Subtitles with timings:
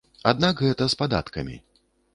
[0.31, 1.55] Аднак гэта з падаткамі.